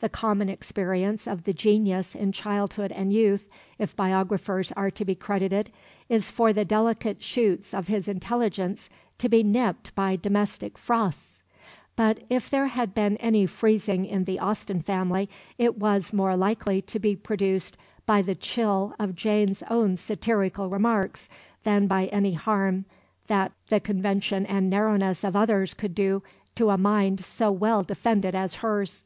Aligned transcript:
The 0.00 0.10
common 0.10 0.50
experience 0.50 1.26
of 1.26 1.44
the 1.44 1.54
genius 1.54 2.14
in 2.14 2.32
childhood 2.32 2.92
and 2.92 3.14
youth, 3.14 3.48
if 3.78 3.96
biographers 3.96 4.70
are 4.72 4.90
to 4.90 5.06
be 5.06 5.14
credited, 5.14 5.70
is 6.10 6.30
for 6.30 6.52
the 6.52 6.66
delicate 6.66 7.22
shoots 7.24 7.72
of 7.72 7.88
his 7.88 8.06
intelligence 8.06 8.90
to 9.16 9.30
be 9.30 9.42
nipped 9.42 9.94
by 9.94 10.16
domestic 10.16 10.76
frosts; 10.76 11.42
but 11.96 12.20
if 12.28 12.50
there 12.50 12.66
had 12.66 12.92
been 12.92 13.16
any 13.16 13.46
freezing 13.46 14.04
in 14.04 14.24
the 14.24 14.38
Austen 14.38 14.82
family, 14.82 15.30
it 15.56 15.78
was 15.78 16.12
more 16.12 16.36
likely 16.36 16.82
to 16.82 16.98
be 16.98 17.16
produced 17.16 17.78
by 18.04 18.20
the 18.20 18.34
chill 18.34 18.94
of 18.98 19.16
Jane's 19.16 19.62
own 19.70 19.96
satirical 19.96 20.68
remarks 20.68 21.30
than 21.62 21.86
by 21.86 22.04
any 22.08 22.34
harm 22.34 22.84
that 23.28 23.50
the 23.70 23.80
convention 23.80 24.44
and 24.44 24.68
narrowness 24.68 25.24
of 25.24 25.34
others 25.34 25.72
could 25.72 25.94
do 25.94 26.22
to 26.54 26.68
a 26.68 26.76
mind 26.76 27.24
so 27.24 27.50
well 27.50 27.82
defended 27.82 28.34
as 28.34 28.56
hers. 28.56 29.04